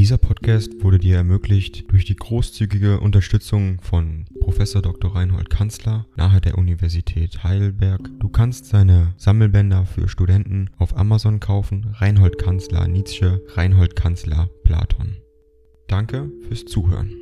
Dieser 0.00 0.16
Podcast 0.16 0.82
wurde 0.82 0.98
dir 0.98 1.16
ermöglicht 1.16 1.92
durch 1.92 2.06
die 2.06 2.16
großzügige 2.16 3.00
Unterstützung 3.00 3.82
von 3.82 4.24
Professor 4.40 4.80
Dr. 4.80 5.14
Reinhold 5.14 5.50
Kanzler 5.50 6.06
nahe 6.16 6.40
der 6.40 6.56
Universität 6.56 7.44
Heidelberg. 7.44 8.08
Du 8.18 8.30
kannst 8.30 8.64
seine 8.64 9.12
Sammelbänder 9.18 9.84
für 9.84 10.08
Studenten 10.08 10.70
auf 10.78 10.96
Amazon 10.96 11.38
kaufen. 11.38 11.94
Reinhold 11.98 12.38
Kanzler 12.38 12.88
Nietzsche, 12.88 13.44
Reinhold 13.48 13.94
Kanzler 13.94 14.48
Platon. 14.64 15.18
Danke 15.86 16.32
fürs 16.48 16.64
Zuhören. 16.64 17.12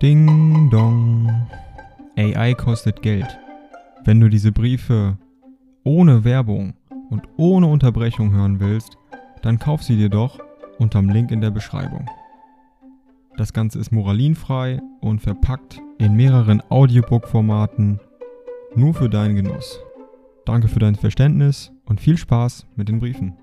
Ding 0.00 0.68
dong. 0.70 1.45
AI 2.18 2.54
kostet 2.54 3.02
Geld. 3.02 3.38
Wenn 4.04 4.20
du 4.20 4.30
diese 4.30 4.50
Briefe 4.50 5.18
ohne 5.84 6.24
Werbung 6.24 6.74
und 7.10 7.22
ohne 7.36 7.66
Unterbrechung 7.66 8.32
hören 8.32 8.58
willst, 8.58 8.96
dann 9.42 9.58
kauf 9.58 9.82
sie 9.82 9.96
dir 9.96 10.08
doch 10.08 10.38
unterm 10.78 11.10
Link 11.10 11.30
in 11.30 11.42
der 11.42 11.50
Beschreibung. 11.50 12.08
Das 13.36 13.52
Ganze 13.52 13.78
ist 13.78 13.92
moralinfrei 13.92 14.80
und 15.00 15.20
verpackt 15.20 15.78
in 15.98 16.16
mehreren 16.16 16.62
Audiobook-Formaten 16.70 18.00
nur 18.74 18.94
für 18.94 19.10
deinen 19.10 19.36
Genuss. 19.36 19.78
Danke 20.46 20.68
für 20.68 20.78
dein 20.78 20.94
Verständnis 20.94 21.70
und 21.84 22.00
viel 22.00 22.16
Spaß 22.16 22.66
mit 22.76 22.88
den 22.88 22.98
Briefen. 22.98 23.36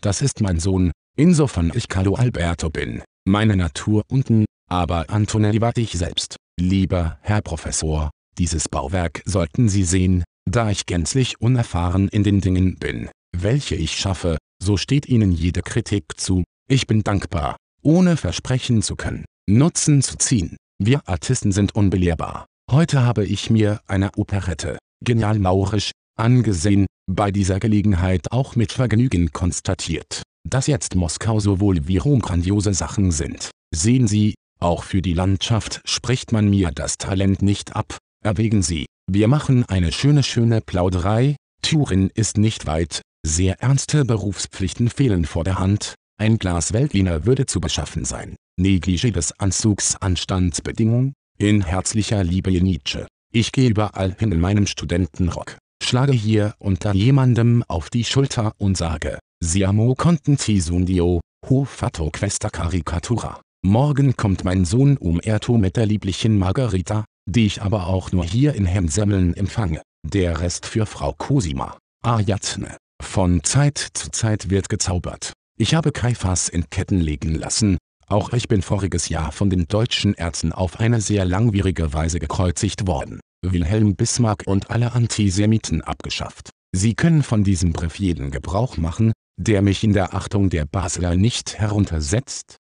Das 0.00 0.22
ist 0.22 0.40
mein 0.40 0.58
Sohn, 0.58 0.92
insofern 1.16 1.72
ich 1.74 1.88
Carlo 1.88 2.14
Alberto 2.14 2.70
bin 2.70 3.02
meine 3.28 3.56
Natur 3.56 4.02
unten, 4.08 4.44
aber 4.68 5.10
Antonelli 5.10 5.60
war 5.60 5.76
ich 5.76 5.92
selbst. 5.92 6.36
Lieber 6.58 7.18
Herr 7.22 7.42
Professor, 7.42 8.10
dieses 8.38 8.68
Bauwerk 8.68 9.22
sollten 9.24 9.68
Sie 9.68 9.84
sehen, 9.84 10.24
da 10.50 10.70
ich 10.70 10.86
gänzlich 10.86 11.40
unerfahren 11.40 12.08
in 12.08 12.24
den 12.24 12.40
Dingen 12.40 12.76
bin, 12.76 13.10
welche 13.36 13.76
ich 13.76 13.92
schaffe, 13.92 14.38
so 14.62 14.76
steht 14.76 15.06
Ihnen 15.06 15.30
jede 15.30 15.62
Kritik 15.62 16.04
zu, 16.16 16.42
ich 16.68 16.86
bin 16.86 17.04
dankbar, 17.04 17.56
ohne 17.82 18.16
versprechen 18.16 18.82
zu 18.82 18.96
können, 18.96 19.24
Nutzen 19.48 20.02
zu 20.02 20.16
ziehen. 20.16 20.56
Wir 20.82 21.06
Artisten 21.06 21.52
sind 21.52 21.74
unbelehrbar. 21.74 22.46
Heute 22.70 23.02
habe 23.02 23.24
ich 23.24 23.50
mir 23.50 23.80
eine 23.86 24.10
Operette, 24.16 24.78
genial 25.04 25.38
maurisch, 25.38 25.92
angesehen, 26.18 26.86
bei 27.10 27.30
dieser 27.30 27.60
Gelegenheit 27.60 28.32
auch 28.32 28.56
mit 28.56 28.72
Vergnügen 28.72 29.32
konstatiert 29.32 30.22
dass 30.48 30.66
jetzt 30.66 30.94
Moskau 30.94 31.40
sowohl 31.40 31.86
wie 31.86 31.98
Rom 31.98 32.20
grandiose 32.20 32.74
Sachen 32.74 33.10
sind. 33.10 33.50
Sehen 33.74 34.06
Sie, 34.06 34.34
auch 34.60 34.82
für 34.82 35.02
die 35.02 35.14
Landschaft 35.14 35.80
spricht 35.84 36.32
man 36.32 36.50
mir 36.50 36.70
das 36.72 36.98
Talent 36.98 37.42
nicht 37.42 37.76
ab. 37.76 37.98
Erwägen 38.24 38.62
Sie, 38.62 38.86
wir 39.10 39.28
machen 39.28 39.64
eine 39.64 39.92
schöne 39.92 40.22
schöne 40.22 40.60
Plauderei, 40.60 41.36
Turin 41.62 42.10
ist 42.14 42.38
nicht 42.38 42.66
weit, 42.66 43.02
sehr 43.24 43.60
ernste 43.60 44.04
Berufspflichten 44.04 44.90
fehlen 44.90 45.24
vor 45.24 45.44
der 45.44 45.58
Hand, 45.58 45.94
ein 46.18 46.38
Glas 46.38 46.72
Weltliner 46.72 47.26
würde 47.26 47.46
zu 47.46 47.60
beschaffen 47.60 48.04
sein. 48.04 48.36
Negligé 48.60 49.12
des 49.12 49.38
Anzugs 49.38 49.96
Anstandsbedingung, 49.96 51.12
in 51.38 51.62
herzlicher 51.62 52.24
Liebe 52.24 52.50
Nietzsche. 52.50 53.06
Ich 53.32 53.52
gehe 53.52 53.70
überall 53.70 54.16
hin 54.18 54.32
in 54.32 54.40
meinem 54.40 54.66
Studentenrock, 54.66 55.58
schlage 55.88 56.12
hier 56.12 56.54
unter 56.58 56.92
jemandem 56.92 57.64
auf 57.66 57.88
die 57.88 58.04
Schulter 58.04 58.52
und 58.58 58.76
sage, 58.76 59.18
Siamo 59.42 59.94
contenti 59.94 60.60
sundio, 60.60 61.20
ho 61.48 61.64
fatto 61.64 62.10
questa 62.10 62.50
caricatura. 62.50 63.40
Morgen 63.64 64.14
kommt 64.14 64.44
mein 64.44 64.66
Sohn 64.66 64.98
Umberto 64.98 65.56
mit 65.56 65.76
der 65.76 65.86
lieblichen 65.86 66.38
Margarita, 66.38 67.06
die 67.26 67.46
ich 67.46 67.62
aber 67.62 67.86
auch 67.86 68.12
nur 68.12 68.24
hier 68.24 68.54
in 68.54 68.66
Hemsemmeln 68.66 69.34
empfange. 69.34 69.80
Der 70.06 70.40
Rest 70.40 70.66
für 70.66 70.84
Frau 70.84 71.14
Cosima. 71.14 71.78
Ariadne. 72.04 72.76
Von 73.02 73.42
Zeit 73.42 73.78
zu 73.78 74.10
Zeit 74.10 74.50
wird 74.50 74.68
gezaubert. 74.68 75.32
Ich 75.58 75.74
habe 75.74 75.92
Kaifas 75.92 76.50
in 76.50 76.68
Ketten 76.68 77.00
legen 77.00 77.34
lassen. 77.34 77.78
Auch 78.06 78.32
ich 78.34 78.46
bin 78.46 78.60
voriges 78.60 79.08
Jahr 79.08 79.32
von 79.32 79.48
den 79.48 79.66
deutschen 79.68 80.12
Ärzten 80.14 80.52
auf 80.52 80.80
eine 80.80 81.00
sehr 81.00 81.24
langwierige 81.24 81.94
Weise 81.94 82.20
gekreuzigt 82.20 82.86
worden. 82.86 83.20
Wilhelm 83.42 83.96
Bismarck 83.96 84.44
und 84.46 84.70
alle 84.70 84.92
Antisemiten 84.92 85.82
abgeschafft. 85.82 86.50
Sie 86.72 86.94
können 86.94 87.22
von 87.22 87.44
diesem 87.44 87.72
Brief 87.72 87.98
jeden 87.98 88.30
Gebrauch 88.30 88.76
machen, 88.76 89.12
der 89.38 89.62
mich 89.62 89.84
in 89.84 89.92
der 89.92 90.14
Achtung 90.14 90.50
der 90.50 90.64
Basler 90.66 91.14
nicht 91.14 91.58
heruntersetzt? 91.58 92.58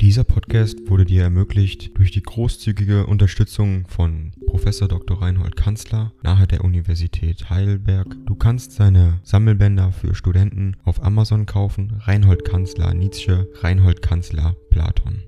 Dieser 0.00 0.24
Podcast 0.24 0.90
wurde 0.90 1.04
dir 1.04 1.22
ermöglicht 1.22 1.96
durch 1.96 2.10
die 2.10 2.22
großzügige 2.22 3.06
Unterstützung 3.06 3.86
von 3.86 4.32
Professor 4.46 4.88
Dr. 4.88 5.22
Reinhold 5.22 5.54
Kanzler 5.54 6.12
nahe 6.24 6.48
der 6.48 6.64
Universität 6.64 7.48
Heidelberg. 7.50 8.16
Du 8.26 8.34
kannst 8.34 8.72
seine 8.72 9.20
Sammelbänder 9.22 9.92
für 9.92 10.16
Studenten 10.16 10.76
auf 10.82 11.04
Amazon 11.04 11.46
kaufen. 11.46 11.92
Reinhold 12.00 12.44
Kanzler 12.44 12.94
Nietzsche, 12.94 13.48
Reinhold 13.60 14.02
Kanzler 14.02 14.56
Platon. 14.70 15.22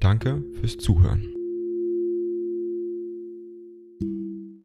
Danke 0.00 0.42
fürs 0.60 0.76
Zuhören. 0.76 1.37